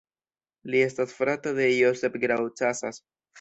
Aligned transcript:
Li 0.75 0.79
estas 0.85 1.13
frato 1.17 1.53
de 1.59 1.67
Josep 1.75 2.17
Grau 2.25 2.49
Casas. 2.63 3.01